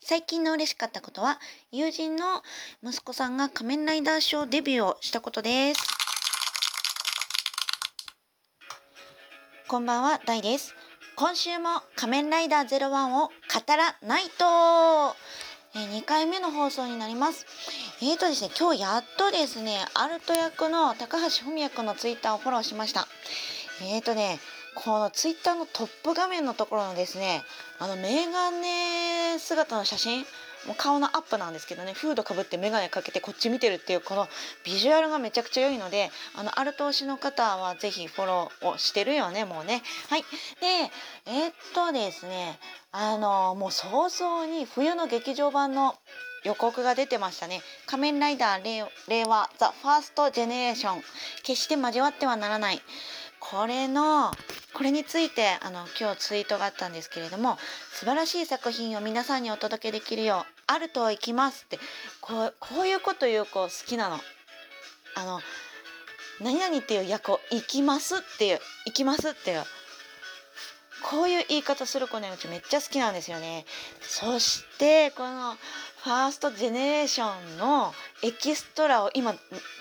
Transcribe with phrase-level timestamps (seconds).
[0.00, 1.38] 最近の嬉しかったことは、
[1.70, 2.42] 友人の
[2.82, 5.80] 息子さんが仮面ライダーショーデビューをしたことです。
[9.66, 10.74] こんばんは、ダイです。
[11.16, 13.32] 今週も仮面ライダー01を語
[13.76, 15.16] らないと
[15.74, 17.44] え、2回目の放送になります。
[18.00, 23.06] えーとですね、今日やっとですね、アルト役の高橋文也くんのツイッターをフォローしました。
[23.82, 24.38] えーとね、
[24.84, 27.42] このツイッターのトップ画面のところのですね、
[27.80, 30.20] あのメガネ姿の写真、
[30.68, 34.28] もう顔のアップなんですけどねフードかぶって眼鏡かけてこっち見てるっていうこの
[34.64, 39.82] ビジュアルがめちゃくちゃ良いのであのアルト推しの方は是非フォローをしてるよねもうね。
[40.08, 40.22] はい。
[40.60, 40.66] で
[41.26, 42.58] えー、っとですね
[42.92, 45.96] あのもう早々に冬の劇場版の
[46.44, 51.02] 予告が出てましたね「仮面ライダー令和ザ・ファースト・ジェネレーション。
[51.42, 52.82] 決して交わってはならない」
[53.40, 54.32] これの
[54.74, 57.56] これについてあの今日ツイートがあったんですけれども
[57.92, 61.78] 素晴らしい作品を皆さんにお届けできるようあると行きますって
[62.20, 64.18] こうこういうこと言う子好きなの。
[65.16, 65.40] あの
[66.40, 69.64] 何々っていう役を行きますっていう行きますっていう
[71.02, 73.64] こういう言い方する子ねうちめっちゃ好きなんですよね。
[74.00, 75.56] そしてこの
[76.04, 79.34] ファーストジェネレーションのエキストラを今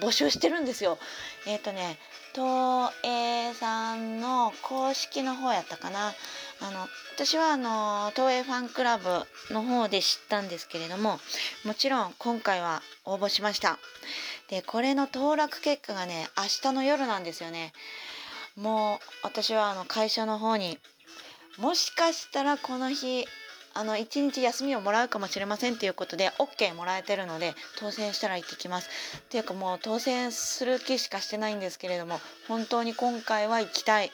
[0.00, 0.98] 募集してるんですよ。
[1.46, 1.98] えっ、ー、とね
[2.34, 6.14] 東映さんの公式の方やったかな。
[6.60, 11.18] あの私はあの東映ファンクラブの方で知ったんですけれども
[11.64, 13.78] もちろん今回は応募しました。
[14.48, 17.72] でこれの当落結果がね明日の夜なんですよね。
[18.56, 20.78] もう私はあの会社の方に
[21.58, 23.26] もしかしたらこの日
[23.74, 28.88] あの1日休みをもらうかもしれませんということで OK もらえてるので当選したら行ってきます。
[29.18, 34.12] っていうかもう当選する気しかしてないんですけれども本当に今回は行きたい。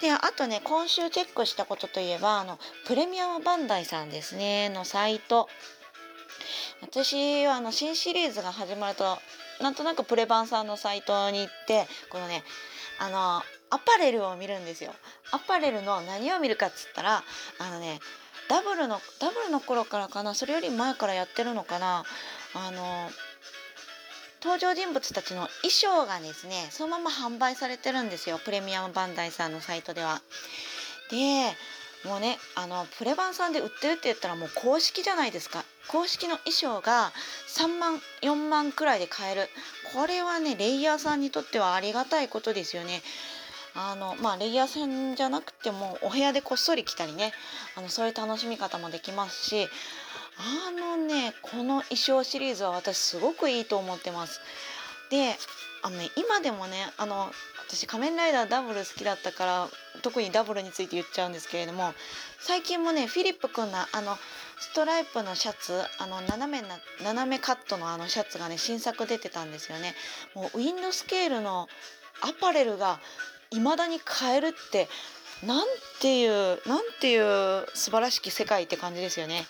[0.00, 5.48] であとね今週チェックしたことといえばあのプレミアムバンダイさんですねのサイト。
[6.82, 9.18] 私はあの新シリーズが始まると
[9.60, 12.42] なんとなくプレバンさんのサイトに行ってこのね
[12.98, 13.42] あの
[13.72, 14.92] アパレルを見るんですよ。
[15.30, 17.22] アパレルの何を見るかっつったら
[17.58, 18.00] あのね
[18.50, 20.34] ダブルのダブルの頃からかな。
[20.34, 22.04] それより前からやってるのかな。
[22.54, 23.08] あの
[24.42, 28.40] 登場人物たちの衣装がですねそのまま販売されてるんですよ。
[28.44, 30.20] プレミアムバンダイさんのサイトでは。
[31.12, 31.54] で
[32.08, 35.64] もうねあのプレバンさんで売ってるって言ったらもう公式じゃないですか。
[35.86, 37.12] 公式の衣装が
[37.56, 39.48] 3万4万くらいで買える。
[39.94, 43.00] これはねレイヤーさんにとってはありがたいことですよね。
[43.74, 47.32] あのまあレイヤー戦じゃなくてもお部屋でこっそり来たりね
[47.76, 49.68] あのそういう楽しみ方もできますし
[50.38, 54.40] あのねこの衣装シリーズは私すごくいいと思ってます。
[55.10, 55.36] で
[55.82, 57.30] あのね今でもねあの
[57.66, 59.68] 私仮面ライダーダブル好きだったから
[60.02, 61.94] 特にダブルについて言っちゃうんですけれども
[62.40, 64.16] 最近もねフィリップくんのあの
[64.58, 69.94] ストライプのシャツあの斜めな斜めカットのあのシャツがね新作出てたんですよね。
[70.34, 71.68] もうウィンドスケールの
[72.22, 73.00] アパレルが
[73.52, 74.88] 未だに買えるって
[75.44, 75.66] なん
[76.00, 79.46] ていうなんていう素晴らしき世界って感じですよね。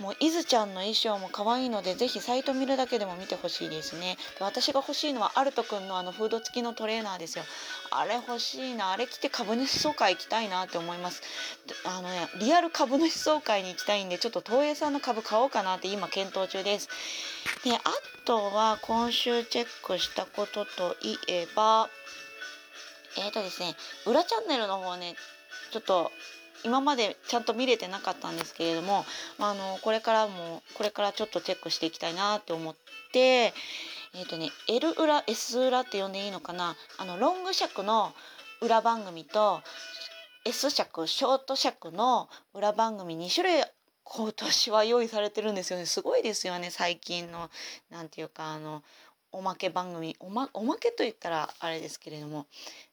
[0.00, 4.16] もういずちゃんの衣装も可愛いのでぜひサイト見るだけでも見てほしいですね。
[4.38, 7.44] 私が欲しいのはアルトくんのあのフード付きのトレーナーですよ。
[7.90, 8.92] あれ欲しいな。
[8.92, 11.22] あれ着て株主総会行きたいなって思います。
[11.84, 16.88] あのねリアル株主総会に行きたいんでちょっと東映さんの株買おうかなって今検討中です。
[17.64, 17.80] であ
[18.24, 21.90] とは今週チェックしたことといえば
[23.18, 23.74] えーとですね
[24.06, 25.14] 裏チャンネルの方ね
[25.72, 26.10] ちょっと
[26.64, 29.04] 今までちゃんと見れてなかったんですけれども、
[29.38, 32.74] あのこれからもこれからちょっとチェックしていきたいなって思っ
[33.12, 33.52] て
[34.14, 38.12] えっ、ー、とね L 裏 S 裏って呼んでいいのかなあのロング尺の
[38.60, 39.60] 裏番組と
[40.44, 43.62] S 尺ショート尺の裏番組2種類
[44.02, 45.84] 今年は用意されてるんですよね。
[45.84, 47.50] すごいですよね最近の
[47.90, 48.82] なんていうかあの
[49.32, 52.46] おまけ番組おまおまけと言ったらあれですけれども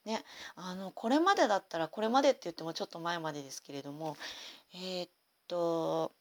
[0.06, 0.24] ね
[0.56, 4.18] あのこれまでだったらこれまでって言ってもちょっと前までですけれども
[4.74, 5.10] えー、っ
[5.48, 6.12] と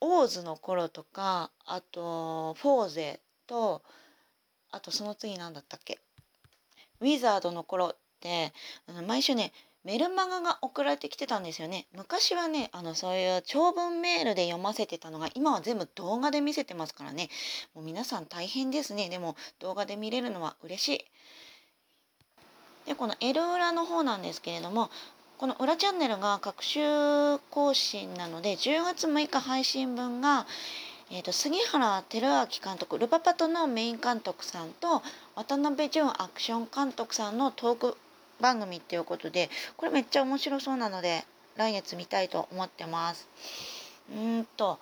[0.00, 3.82] オーズの頃とかあとフォーゼと
[4.70, 5.98] あとその次何だったっけ？
[7.00, 8.52] ウィザードの頃って
[8.86, 9.52] あの毎週ね
[9.84, 11.86] メルマガが送られてきてたんですよね。
[11.92, 17.28] 昔はねあのそういう長文メールで読ませてたのが今は全部動画で見せてますからね。
[17.74, 19.08] もう皆さん大変ですね。
[19.08, 21.04] でも動画で見れるのは嬉しい。
[22.86, 24.90] でこの L 裏の方なんですけれども
[25.38, 26.80] この裏チャンネルが各週
[27.50, 30.46] 更新なので10月6日配信分が
[31.12, 35.02] えーと、杉原照明監督ルパパトのメイン監督さんと
[35.34, 37.96] 渡辺淳アクション監督さんのトーク
[38.40, 41.24] 番組っていうことでこれめっちゃ面白そうなので
[41.56, 43.28] 来月見たいと思ってます。
[44.14, 44.78] うんと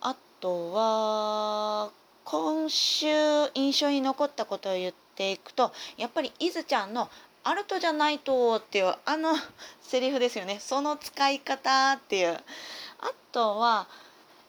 [0.00, 1.90] あとは
[2.24, 3.06] 今週
[3.54, 7.10] 印象に残ったことを言っていくとやっぱりいずちゃんの
[7.42, 9.34] 「アルトじゃないと」っていうあの
[9.82, 12.38] セリフですよねその使い方っていう
[13.00, 13.88] あとは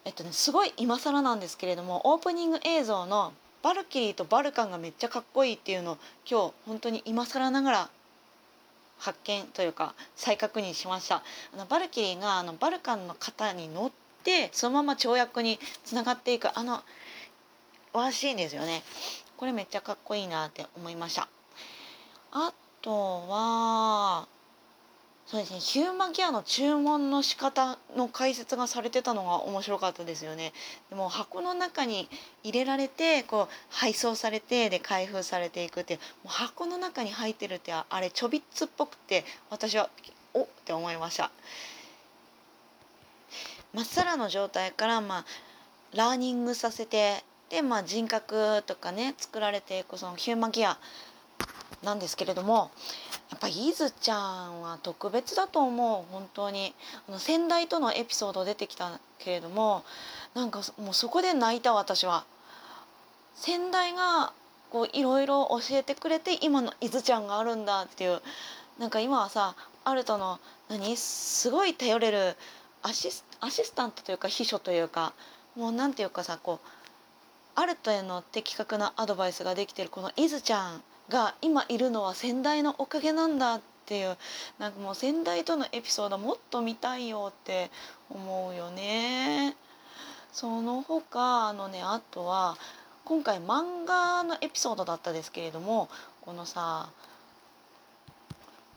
[0.05, 3.33] えっとねすごい今更なんですけれどもオープニング映像の
[3.63, 5.97] バルキリーとバルカンがめっちゃかっこいいっていうのを
[6.29, 7.89] 今日本当に今更ながら
[9.01, 11.23] 発見というか再確認しました。
[11.53, 13.91] あのバルキリーがあのバルカンの方に乗っ
[14.23, 16.81] てそのまま跳躍につながっていくあの
[17.93, 18.83] ワンシーンですよね。
[19.37, 21.27] これめっちゃかっこいいなって思いました。
[22.31, 22.91] あと
[23.27, 24.27] は
[25.31, 25.59] そうですね。
[25.61, 30.51] ヒューマンギアの注文の仕方の解説がされてたのが面白かったですよね。
[30.89, 32.09] でも箱の中に
[32.43, 39.89] 入れられてこう配送されてで開封されていくってもう箱の中に入ってるってあれちょびっつっぽくて私は
[40.33, 41.31] おって思いました。
[43.73, 45.25] まっさらの状態からまあ
[45.93, 50.77] ラーニングさせてでまあ人格とかね作られていくそのヒューマンギア
[51.83, 52.69] なんですけれども
[53.31, 54.17] やっぱイズちゃ
[54.47, 56.75] んは特別だと思う本当に。
[57.07, 59.83] あの先代とのエピソード出てきたけれども
[60.33, 62.25] なんかもうそこで泣いた私は。
[63.35, 64.33] 先代が
[64.69, 68.21] こういろいろ教えてくれて今の伊豆ちゃんがあるんだっていう。
[68.77, 69.55] なんか今はさ
[69.85, 70.39] アルトの
[70.69, 70.97] 何？
[70.97, 72.35] すごい頼れる
[72.83, 75.13] アシスアシスタントというか秘書というか
[75.55, 76.67] もうなんていうかさこう
[77.55, 80.83] アルトへの的確なアドバイスができてるこの伊豆ちゃん。
[81.11, 84.17] が今いるのは先代のおかげなんだっていう
[84.57, 87.69] なんかもう先代とのエピソードもっと見たいよって
[88.09, 89.55] 思うよね。
[90.31, 92.57] その他あのねあとは
[93.03, 95.89] 今回漫画のエピソードだったですけれども
[96.21, 96.89] このさ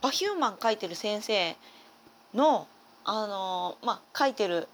[0.01, 1.55] バヒューマン書いてる先生
[2.33, 2.67] の
[3.05, 4.67] あのまあ書いてる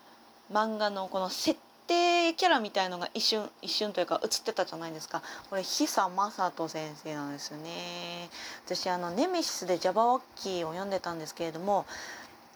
[0.51, 1.59] 漫画のこの設
[1.91, 5.21] 定キャラみたいのが一瞬一瞬というか映ってたじゃないですか。
[5.49, 8.29] これ久正人先生なんですよね。
[8.65, 11.85] 私あのネメシスでジャバワッキーを読んでたんですけれども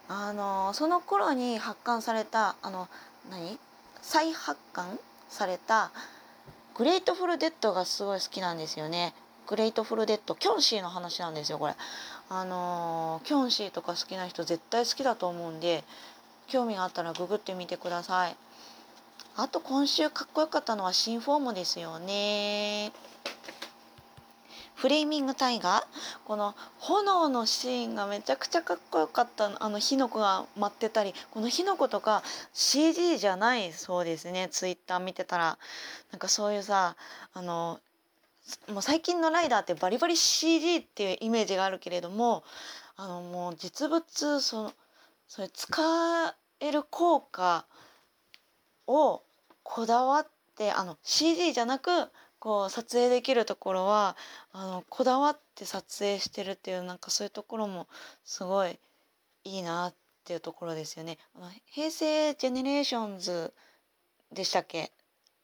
[0.08, 2.88] あのその頃に発刊されたあの
[3.30, 3.60] 何？
[4.02, 5.00] 再発刊
[5.30, 5.92] された
[6.76, 9.14] グレートフルデッドがすごい好きなんですよね。
[9.48, 11.76] グレートフルデッドキョンシーの話なんですよこれ。
[12.30, 15.84] あのキョンシーとか好きな人絶対好きだと思うんで
[16.48, 18.36] 興味があったらググってみてください。
[19.38, 22.94] あと今週かっこよかったのは新フォームですよね。
[24.76, 25.84] フレーミングタイガー。
[26.26, 29.52] この炎のシーンがめちゃくちゃかっこよかった。
[29.62, 31.14] あの火の粉が舞ってたり。
[31.32, 32.24] この火の粉とか
[32.54, 34.48] CG じゃないそうですね。
[34.50, 35.58] ツイッター見てたら。
[36.12, 36.96] なんかそういうさ
[37.34, 37.80] あの
[38.72, 42.44] もう最近のライダーってバリバリ CG っていうイメージがあるけれども
[42.96, 44.74] あのもう実物その
[45.28, 47.66] それ使える効果
[48.88, 49.24] を
[49.66, 51.90] こだわってあの CG じゃなく
[52.40, 54.16] こう撮影できるところは
[54.54, 57.88] あのこだわって撮影してるっていうなんかそういうところも
[58.24, 58.80] すごい
[59.44, 61.18] いいなっていうところですよね。
[61.36, 63.54] あの平成ジェネレーションズ
[64.32, 64.92] でしたっけ？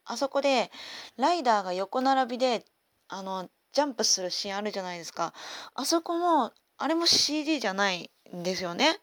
[0.05, 0.71] あそこで
[1.17, 2.63] ライダーが横並びで
[3.09, 5.33] あのジャンプするシーンあるじゃないですか
[5.73, 8.99] あそこもあれも CG じゃないんですよね。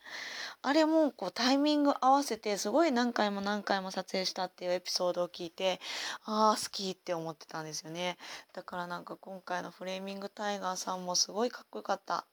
[0.61, 5.81] あれもこうタイミング合わせてすごい何回も何回も撮影したっていうエピソードを聞いて
[6.25, 8.19] ああ好きって思ってたんですよね。
[8.53, 12.27] だからなんか今回のフレーミングタイガーさんもすごいかっこよかった。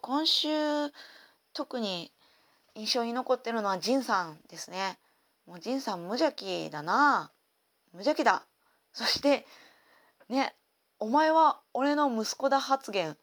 [0.00, 0.48] 今週
[1.54, 2.12] 特に
[2.74, 4.98] 印象に残ってるのはジンさんですね。
[5.46, 7.30] もうジンさん無邪気だな。
[7.92, 8.44] 無邪気だ。
[8.92, 9.46] そして
[10.28, 10.54] ね
[10.98, 13.16] お前は俺の息子だ発言。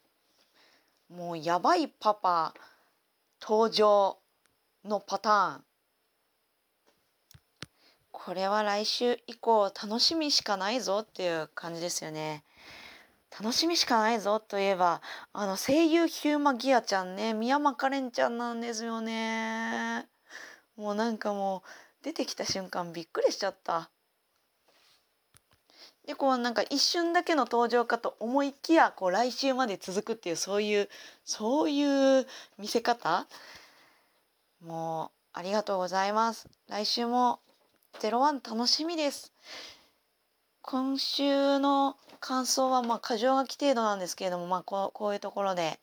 [1.08, 2.52] もうやばいパパ。
[3.40, 4.18] 登場
[4.84, 5.64] のパターン。
[8.12, 12.44] これは来週以降楽しみしかないぞっていう感じですよね。
[13.38, 15.02] 楽しみしかないぞといえば
[15.32, 17.34] あの声優ヒューマギアちゃんね。
[17.34, 20.08] 宮間カレンちゃんなんですよね。
[20.76, 21.62] もうなんかも
[22.02, 23.90] う出てきた瞬間びっくりしちゃった。
[26.06, 30.88] でこうなんか一瞬だけの登場かと思いきやこう来週まで続くっていうそういう
[31.24, 32.26] そういう
[32.58, 33.26] 見せ方？
[34.64, 36.48] もうありがとうございます。
[36.68, 37.40] 来週も
[38.00, 39.32] 01楽しみです。
[40.62, 45.78] 今週の感想はまあ過剰書き程度なんですけれどもまあこうこういうところで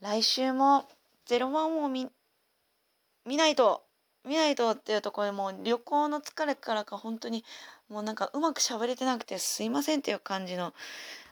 [0.00, 0.84] 来週も
[1.28, 2.08] 01を見
[3.26, 3.82] 見ないと
[4.26, 7.44] 見ないとっていうところでもう旅行の疲れからか本当に
[7.88, 10.74] もうなんかうまく喋れてなくてすいませんっていう感じの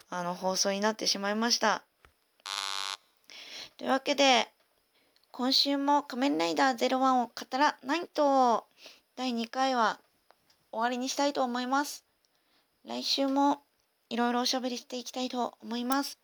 [0.08, 1.82] あの放送になってしまいました。
[3.76, 4.48] というわけで
[5.32, 8.64] 今週も仮面ライダー01を語らないと
[9.16, 10.00] 第2回は
[10.70, 12.04] 終わりにしたいと思います。
[12.86, 13.60] 来週も
[14.08, 16.18] いろいろおしゃべりしていきたいと思います。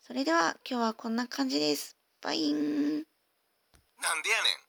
[0.00, 1.96] それでは今日はこんな感じです。
[2.22, 2.56] バイン。
[2.56, 4.65] なんでやねん。